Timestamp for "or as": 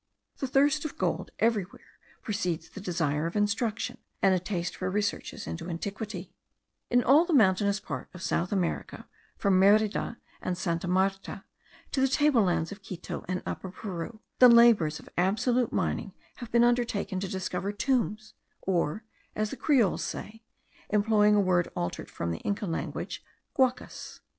18.63-19.51